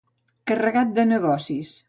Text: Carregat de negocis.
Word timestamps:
Carregat 0.51 0.97
de 0.97 1.07
negocis. 1.13 1.77